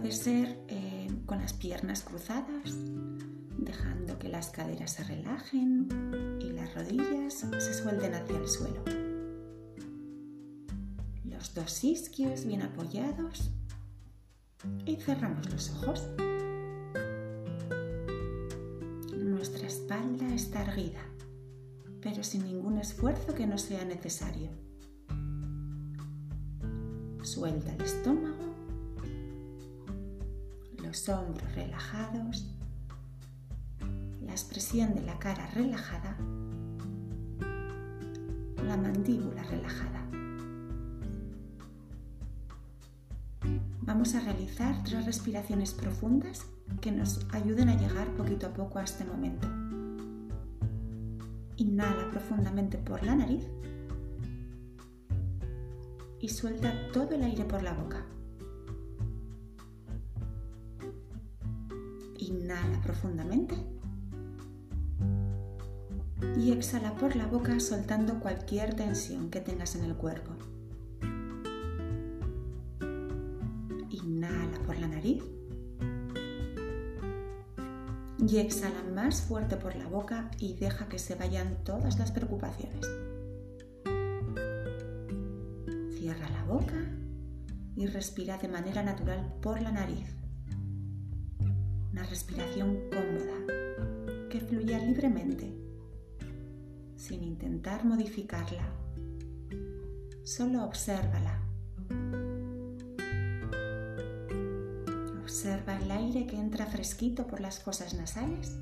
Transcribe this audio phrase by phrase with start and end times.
[0.00, 2.74] puede ser eh, con las piernas cruzadas,
[3.58, 8.82] dejando que las caderas se relajen y las rodillas se suelten hacia el suelo.
[11.24, 13.50] Los dos isquios bien apoyados
[14.86, 16.08] y cerramos los ojos.
[19.14, 21.02] Nuestra espalda está erguida,
[22.00, 24.48] pero sin ningún esfuerzo que no sea necesario.
[27.22, 28.39] Suelta el estómago,
[30.90, 32.52] los hombros relajados,
[34.26, 36.16] la expresión de la cara relajada,
[38.66, 40.04] la mandíbula relajada.
[43.82, 46.46] Vamos a realizar tres respiraciones profundas
[46.80, 49.46] que nos ayuden a llegar poquito a poco a este momento.
[51.56, 53.46] Inhala profundamente por la nariz
[56.18, 58.04] y suelta todo el aire por la boca.
[62.30, 63.56] Inhala profundamente
[66.38, 70.30] y exhala por la boca soltando cualquier tensión que tengas en el cuerpo.
[73.90, 75.24] Inhala por la nariz
[78.28, 82.86] y exhala más fuerte por la boca y deja que se vayan todas las preocupaciones.
[85.98, 86.76] Cierra la boca
[87.74, 90.19] y respira de manera natural por la nariz.
[92.10, 95.54] Respiración cómoda que fluya libremente,
[96.96, 98.68] sin intentar modificarla.
[100.24, 101.40] Solo obsérvala.
[105.22, 108.58] Observa el aire que entra fresquito por las fosas nasales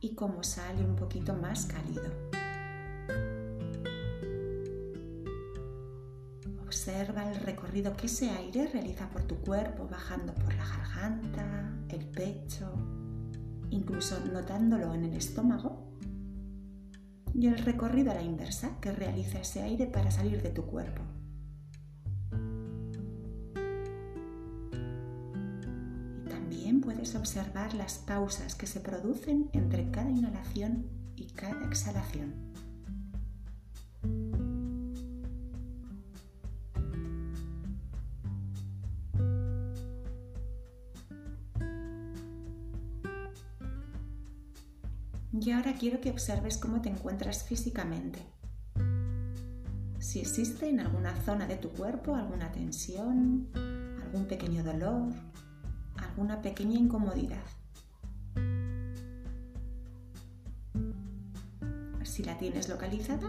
[0.00, 2.33] y cómo sale un poquito más cálido.
[6.86, 12.04] Observa el recorrido que ese aire realiza por tu cuerpo, bajando por la garganta, el
[12.04, 12.74] pecho,
[13.70, 15.96] incluso notándolo en el estómago.
[17.32, 21.00] Y el recorrido a la inversa que realiza ese aire para salir de tu cuerpo.
[26.28, 30.84] También puedes observar las pausas que se producen entre cada inhalación
[31.16, 32.43] y cada exhalación.
[45.40, 48.20] Y ahora quiero que observes cómo te encuentras físicamente.
[49.98, 53.48] Si existe en alguna zona de tu cuerpo alguna tensión,
[54.04, 55.12] algún pequeño dolor,
[55.96, 57.42] alguna pequeña incomodidad.
[62.04, 63.28] Si la tienes localizada,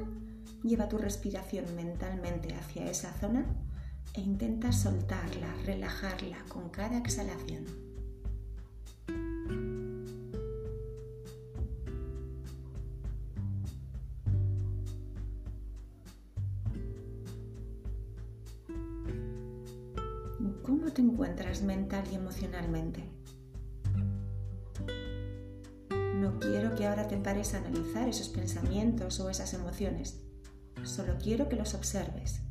[0.63, 3.45] lleva tu respiración mentalmente hacia esa zona
[4.13, 7.84] e intenta soltarla, relajarla con cada exhalación.
[20.65, 23.03] ¿Cómo te encuentras mental y emocionalmente?
[26.15, 30.23] No quiero que ahora te pares a analizar esos pensamientos o esas emociones.
[30.83, 32.41] Solo quiero que los observes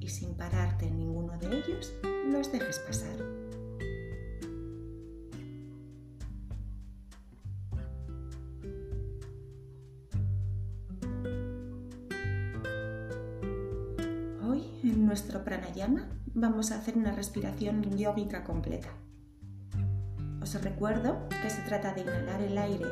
[0.00, 1.94] y sin pararte en ninguno de ellos,
[2.30, 3.16] los dejes pasar.
[14.42, 18.88] Hoy en nuestro pranayama vamos a hacer una respiración yógica completa.
[20.40, 22.86] Os recuerdo que se trata de inhalar el aire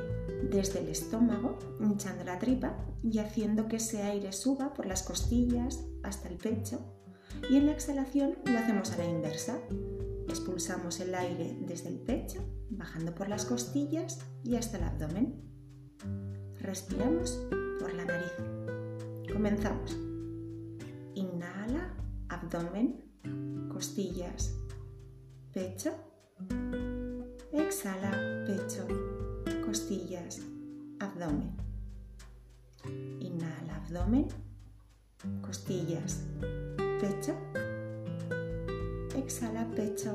[0.50, 5.84] desde el estómago, hinchando la tripa y haciendo que ese aire suba por las costillas
[6.02, 6.80] hasta el pecho.
[7.50, 9.58] Y en la exhalación lo hacemos a la inversa.
[10.28, 12.40] Expulsamos el aire desde el pecho,
[12.70, 15.42] bajando por las costillas y hasta el abdomen.
[16.60, 17.40] Respiramos
[17.80, 18.32] por la nariz.
[19.32, 19.98] Comenzamos.
[21.14, 21.96] Inhala,
[22.28, 23.09] abdomen,
[23.80, 24.54] costillas,
[25.54, 25.92] pecho.
[27.50, 28.10] Exhala,
[28.46, 28.86] pecho,
[29.64, 30.42] costillas,
[30.98, 31.56] abdomen.
[33.20, 34.28] Inhala, abdomen,
[35.40, 36.20] costillas,
[37.00, 37.34] pecho.
[39.16, 40.14] Exhala, pecho,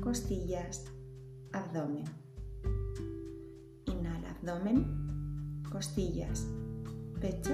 [0.00, 0.84] costillas,
[1.52, 2.04] abdomen.
[3.86, 6.46] Inhala, abdomen, costillas,
[7.20, 7.50] pecho.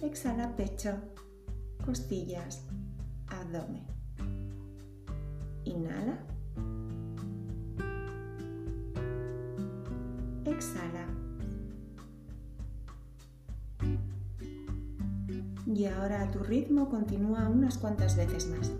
[0.00, 0.94] Exhala, pecho,
[1.84, 2.67] costillas,
[3.48, 3.82] abdomen.
[5.64, 6.18] Inhala.
[10.44, 11.06] Exhala.
[15.66, 18.72] Y ahora a tu ritmo continúa unas cuantas veces más.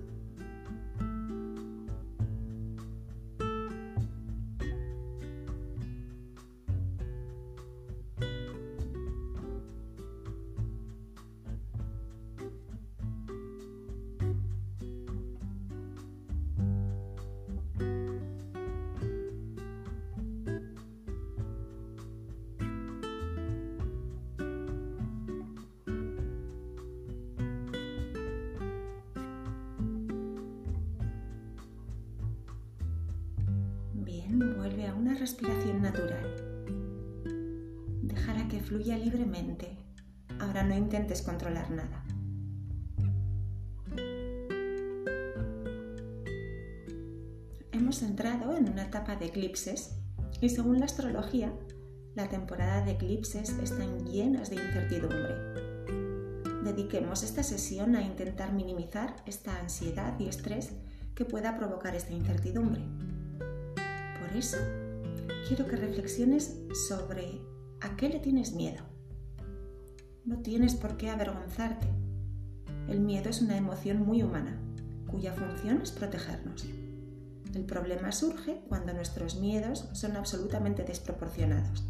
[34.30, 36.22] Vuelve a una respiración natural.
[38.02, 39.78] Déjala que fluya libremente.
[40.38, 42.04] Ahora no intentes controlar nada.
[47.72, 49.96] Hemos entrado en una etapa de eclipses
[50.42, 51.50] y según la astrología,
[52.14, 55.36] la temporada de eclipses están llenas de incertidumbre.
[56.64, 60.72] Dediquemos esta sesión a intentar minimizar esta ansiedad y estrés
[61.14, 62.82] que pueda provocar esta incertidumbre.
[64.28, 64.58] Por eso,
[65.46, 66.54] quiero que reflexiones
[66.86, 67.40] sobre
[67.80, 68.84] a qué le tienes miedo.
[70.26, 71.86] No tienes por qué avergonzarte.
[72.88, 74.60] El miedo es una emoción muy humana,
[75.06, 76.66] cuya función es protegernos.
[77.54, 81.84] El problema surge cuando nuestros miedos son absolutamente desproporcionados.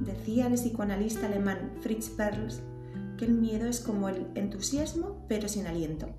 [0.00, 2.60] Decía el psicoanalista alemán Fritz Perls
[3.16, 6.14] que el miedo es como el entusiasmo pero sin aliento.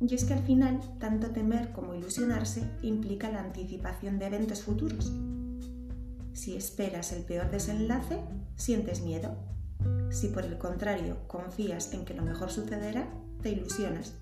[0.00, 5.12] Y es que al final, tanto temer como ilusionarse implica la anticipación de eventos futuros.
[6.32, 8.18] Si esperas el peor desenlace,
[8.56, 9.36] sientes miedo.
[10.10, 13.12] Si por el contrario confías en que lo mejor sucederá,
[13.42, 14.14] te ilusionas.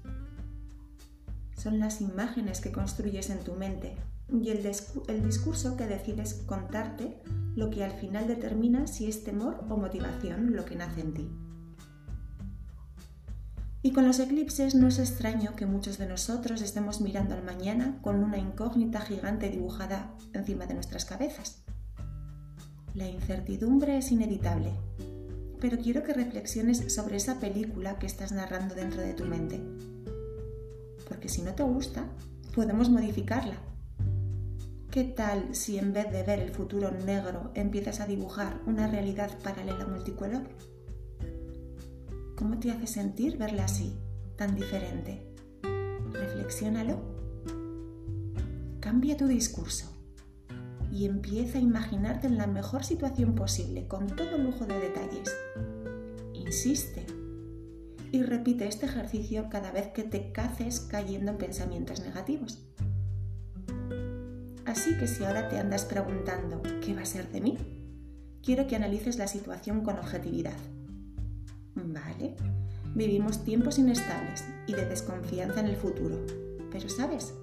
[1.56, 3.96] Son las imágenes que construyes en tu mente
[4.32, 4.64] y el,
[5.08, 7.18] el discurso que decides contarte
[7.54, 11.28] lo que al final determina si es temor o motivación lo que nace en ti.
[13.80, 17.98] Y con los eclipses no es extraño que muchos de nosotros estemos mirando al mañana
[18.02, 21.62] con una incógnita gigante dibujada encima de nuestras cabezas.
[22.94, 24.72] La incertidumbre es inevitable,
[25.60, 29.60] pero quiero que reflexiones sobre esa película que estás narrando dentro de tu mente.
[31.08, 32.06] Porque si no te gusta,
[32.56, 33.56] podemos modificarla.
[34.90, 39.30] ¿Qué tal si en vez de ver el futuro negro empiezas a dibujar una realidad
[39.44, 40.42] paralela multicolor?
[42.38, 43.98] ¿Cómo te hace sentir verla así,
[44.36, 45.26] tan diferente?
[46.12, 47.00] Reflexiónalo.
[48.78, 49.92] Cambia tu discurso
[50.92, 55.36] y empieza a imaginarte en la mejor situación posible, con todo lujo de detalles.
[56.32, 57.06] Insiste
[58.12, 62.64] y repite este ejercicio cada vez que te caces cayendo en pensamientos negativos.
[64.64, 67.58] Así que si ahora te andas preguntando ¿qué va a ser de mí?
[68.44, 70.54] Quiero que analices la situación con objetividad
[71.86, 72.34] Vale,
[72.94, 76.18] vivimos tiempos inestables y de desconfianza en el futuro.
[76.70, 77.34] Pero sabes,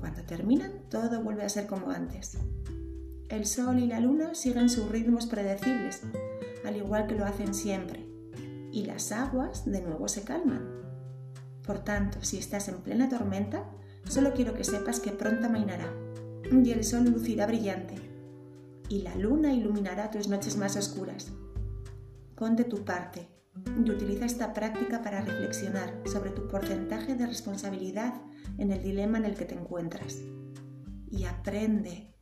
[0.00, 2.38] cuando terminan todo vuelve a ser como antes.
[3.28, 6.02] El sol y la luna siguen sus ritmos predecibles,
[6.64, 8.06] al igual que lo hacen siempre,
[8.72, 10.64] y las aguas de nuevo se calman.
[11.66, 13.64] Por tanto, si estás en plena tormenta,
[14.08, 15.92] solo quiero que sepas que pronto amainará,
[16.50, 17.96] y el sol lucirá brillante,
[18.88, 21.32] y la luna iluminará tus noches más oscuras
[22.36, 23.26] Pon de tu parte
[23.82, 28.20] y utiliza esta práctica para reflexionar sobre tu porcentaje de responsabilidad
[28.58, 30.18] en el dilema en el que te encuentras.
[31.10, 32.14] Y aprende.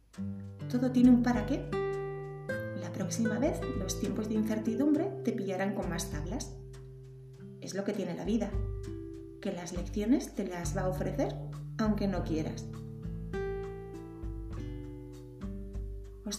[0.70, 1.68] Todo tiene un para qué.
[2.80, 6.56] La próxima vez los tiempos de incertidumbre te pillarán con más tablas.
[7.60, 8.52] Es lo que tiene la vida,
[9.42, 11.34] que las lecciones te las va a ofrecer
[11.76, 12.66] aunque no quieras.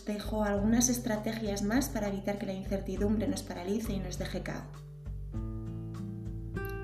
[0.03, 4.63] Dejo algunas estrategias más para evitar que la incertidumbre nos paralice y nos deje cao.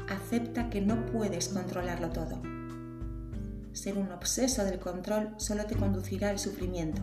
[0.07, 2.41] Acepta que no puedes controlarlo todo.
[3.73, 7.01] Ser un obseso del control solo te conducirá al sufrimiento.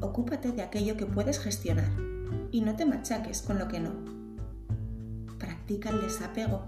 [0.00, 1.90] Ocúpate de aquello que puedes gestionar
[2.50, 3.92] y no te machaques con lo que no.
[5.38, 6.64] Practica el desapego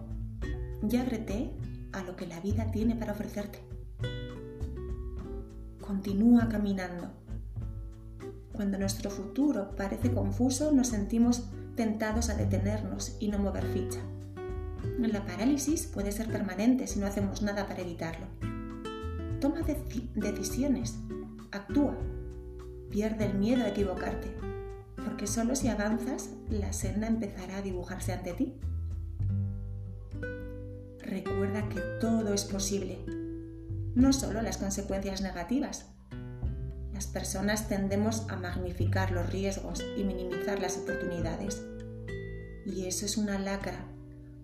[0.88, 1.54] y ábrete
[1.92, 3.60] a lo que la vida tiene para ofrecerte.
[5.80, 7.19] Continúa caminando
[8.60, 14.00] cuando nuestro futuro parece confuso, nos sentimos tentados a detenernos y no mover ficha.
[14.98, 18.26] La parálisis puede ser permanente si no hacemos nada para evitarlo.
[19.40, 19.62] Toma
[20.14, 20.98] decisiones,
[21.52, 21.96] actúa,
[22.90, 24.30] pierde el miedo a equivocarte,
[25.06, 28.60] porque solo si avanzas la senda empezará a dibujarse ante ti.
[30.98, 32.98] Recuerda que todo es posible,
[33.94, 35.86] no solo las consecuencias negativas,
[37.00, 41.64] las personas tendemos a magnificar los riesgos y minimizar las oportunidades.
[42.66, 43.86] Y eso es una lacra,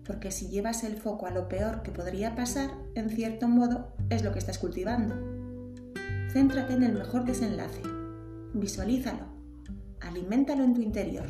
[0.03, 4.23] porque si llevas el foco a lo peor que podría pasar, en cierto modo es
[4.23, 5.13] lo que estás cultivando.
[6.33, 7.83] Céntrate en el mejor desenlace,
[8.55, 9.27] visualízalo,
[9.99, 11.27] aliméntalo en tu interior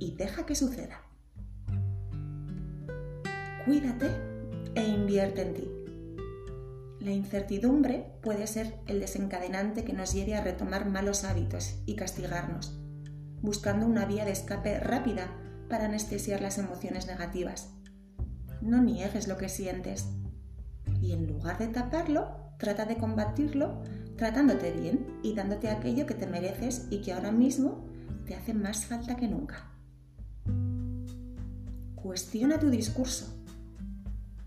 [0.00, 1.00] y deja que suceda.
[3.64, 4.10] Cuídate
[4.74, 5.75] e invierte en ti.
[7.00, 12.78] La incertidumbre puede ser el desencadenante que nos lleve a retomar malos hábitos y castigarnos,
[13.42, 15.30] buscando una vía de escape rápida
[15.68, 17.70] para anestesiar las emociones negativas.
[18.62, 20.06] No niegues lo que sientes
[21.02, 23.82] y en lugar de taparlo, trata de combatirlo
[24.16, 27.84] tratándote bien y dándote aquello que te mereces y que ahora mismo
[28.24, 29.70] te hace más falta que nunca.
[31.94, 33.44] Cuestiona tu discurso.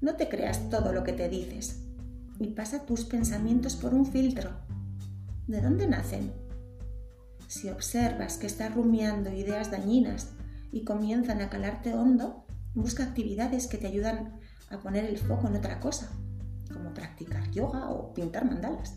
[0.01, 1.88] No te creas todo lo que te dices
[2.39, 4.51] y pasa tus pensamientos por un filtro.
[5.47, 6.31] ¿De dónde nacen?
[7.47, 10.31] Si observas que estás rumiando ideas dañinas
[10.71, 15.55] y comienzan a calarte hondo, busca actividades que te ayudan a poner el foco en
[15.55, 16.11] otra cosa,
[16.71, 18.95] como practicar yoga o pintar mandalas.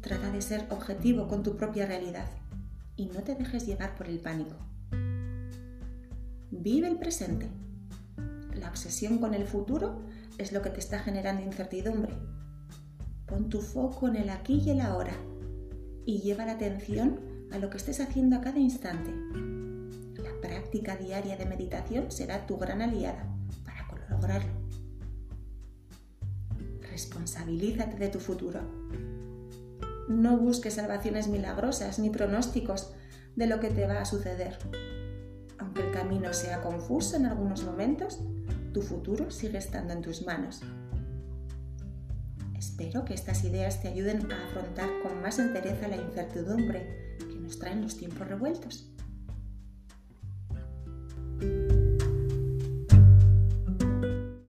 [0.00, 2.26] Trata de ser objetivo con tu propia realidad
[2.96, 4.56] y no te dejes llevar por el pánico.
[6.50, 7.48] Vive el presente.
[8.54, 10.02] La obsesión con el futuro
[10.38, 12.16] es lo que te está generando incertidumbre.
[13.30, 15.14] Pon tu foco en el aquí y el ahora
[16.04, 17.20] y lleva la atención
[17.52, 19.10] a lo que estés haciendo a cada instante.
[20.20, 23.24] La práctica diaria de meditación será tu gran aliada
[23.64, 24.52] para lograrlo.
[26.90, 28.60] Responsabilízate de tu futuro
[30.10, 32.92] no busques salvaciones milagrosas ni pronósticos
[33.36, 34.58] de lo que te va a suceder.
[35.58, 38.18] Aunque el camino sea confuso en algunos momentos,
[38.74, 40.62] tu futuro sigue estando en tus manos.
[42.60, 47.58] Espero que estas ideas te ayuden a afrontar con más entereza la incertidumbre que nos
[47.58, 48.92] traen los tiempos revueltos.